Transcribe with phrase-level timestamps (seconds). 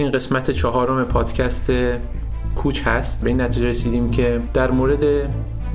[0.00, 1.72] این قسمت چهارم پادکست
[2.54, 3.20] کوچ هست.
[3.20, 5.04] به این نتیجه رسیدیم که در مورد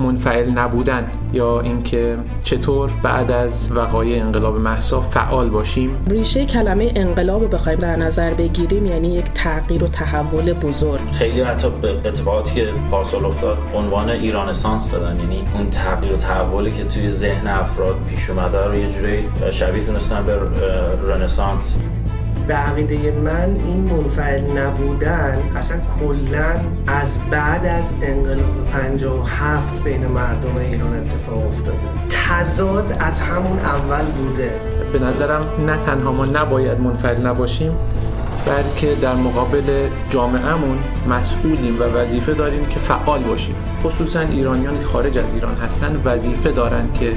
[0.00, 6.04] منفعل نبودن یا اینکه چطور بعد از وقایع انقلاب محسا فعال باشیم.
[6.10, 11.10] ریشه کلمه انقلاب رو بخوایم در نظر بگیریم یعنی یک تغییر و تحول بزرگ.
[11.12, 15.16] خیلی حتی به اتفاقاتی که پاسال افتاد عنوان ایرانسانس دادن.
[15.20, 19.84] یعنی اون تغییر و تحولی که توی ذهن افراد پیش اومده رو یه جوری شبیه
[19.84, 20.38] تونستن به
[21.08, 21.78] رنسانس
[22.48, 30.56] به عقیده من این منفعل نبودن اصلا کلا از بعد از انقلاب 57 بین مردم
[30.60, 31.78] ایران اتفاق افتاده.
[32.08, 34.50] تضاد از همون اول بوده.
[34.92, 37.72] به نظرم نه تنها ما نباید منفعل نباشیم
[38.46, 43.54] بلکه در مقابل جامعهمون مسئولیم و وظیفه داریم که فعال باشیم.
[43.82, 47.12] خصوصا ایرانیان که خارج از ایران هستن وظیفه دارن که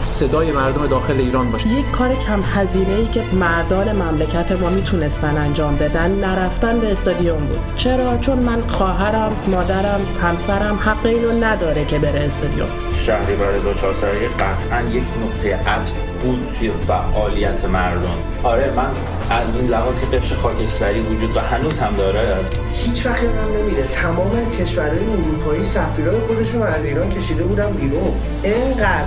[0.00, 1.68] صدای مردم داخل ایران باشه.
[1.68, 7.46] یک کار کم هزینه ای که مردان مملکت ما می‌تونستن انجام بدن نرفتن به استادیوم
[7.46, 7.58] بود.
[7.76, 12.68] چرا؟ چون من خواهرم مادرم همسرم حق اینو نداره که بره استادیوم.
[12.92, 18.16] شهری برای 1400 قطعا یک نقطه عطف بود توی فعالیت مردم.
[18.42, 18.90] آره من
[19.30, 22.36] از این لحاظ قشر خاکستری وجود و هنوز هم داره.
[22.70, 23.82] هیچ وقت هم نمیره.
[23.82, 28.12] تمام کشورهای اروپایی سفیرای خودشون از ایران کشیده بودن بیرون.
[28.42, 29.06] اینقدر.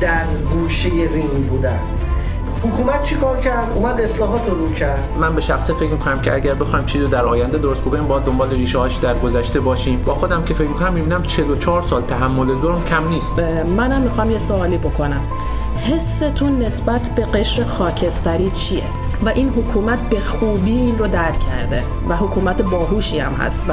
[0.00, 1.80] در گوشه رینگ بودن.
[2.62, 5.04] حکومت چی کار کرد؟ اومد اصلاحات رو رو کرد.
[5.20, 8.50] من به شخصه فکر می‌کنم که اگر بخوایم چیزی در آینده درست بکنیم باید دنبال
[8.50, 10.02] ریشه هاش در گذشته باشیم.
[10.02, 13.38] با خودم که فکر می‌کنم می‌بینم 44 سال تحمل ظلم کم نیست.
[13.76, 15.20] منم می‌خوام یه سوالی بکنم.
[15.90, 18.82] حستون نسبت به قشر خاکستری چیه؟
[19.22, 23.72] و این حکومت به خوبی این رو درک کرده و حکومت باهوشی هم هست و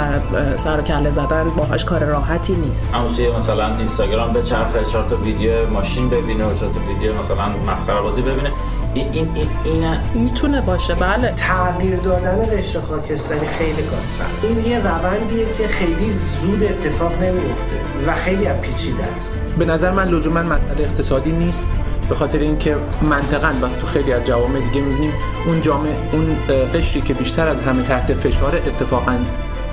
[0.58, 2.90] سر و کله زدن باهاش کار راحتی نیست.
[2.94, 7.50] اما مثلا اینستاگرام به چرخه چهار تا ویدیو ماشین ببینه و چهار تا ویدیو مثلا
[7.72, 8.52] مسخره بازی ببینه.
[8.94, 9.28] این این
[9.64, 11.34] این می‌تونه باشه بله.
[11.38, 17.76] تغییر دادن قشر خاکستری خیلی کار سخت این یه روندیه که خیلی زود اتفاق نمیفته
[18.08, 19.42] و خیلی هم پیچیده است.
[19.58, 21.68] به نظر من لزوما مسئله اقتصادی نیست.
[22.10, 25.14] به خاطر اینکه منطقا و تو خیلی از جوامع دیگه می‌بینیم
[25.46, 26.38] اون جامعه اون
[26.74, 29.20] قشری که بیشتر از همه تحت فشار اتفاقا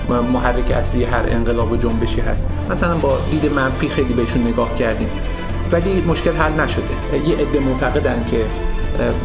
[0.09, 2.49] محرک اصلی هر انقلاب و جنبشی هست.
[2.71, 5.09] مثلا با دید منفی خیلی بهشون نگاه کردیم.
[5.73, 6.84] ولی مشکل حل نشده.
[7.27, 8.44] یه عده معتقدن که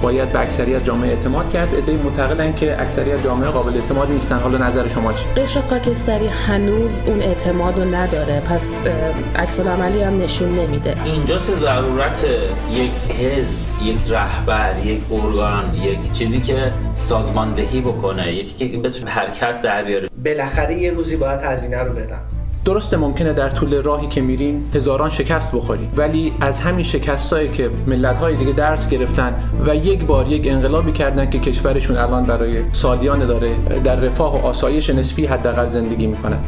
[0.02, 1.76] باید به اکثریت جامعه اعتماد کرد.
[1.76, 4.40] عده معتقدن که اکثریت جامعه قابل اعتماد نیستن.
[4.40, 8.40] حالا نظر شما چی؟ قشر خاکستری هنوز اون اعتماد رو نداره.
[8.40, 8.84] پس
[9.36, 10.96] عکس عملی هم نشون نمیده.
[11.06, 12.26] اینجاست ضرورت
[12.72, 19.62] یک حزب یک رهبر یک ارگان یک چیزی که سازماندهی بکنه یکی که بتونه حرکت
[19.62, 22.22] در بیاره؟ بالاخره یه روزی باید هزینه رو بدم
[22.70, 27.70] درسته ممکنه در طول راهی که میریم هزاران شکست بخوریم ولی از همین شکستایی که
[27.88, 29.34] ملت‌های دیگه درس گرفتن
[29.68, 34.46] و یک بار یک انقلابی کردن که کشورشون الان برای سالیان داره در رفاه و
[34.46, 36.40] آسایش نسبی حداقل زندگی می‌کنن.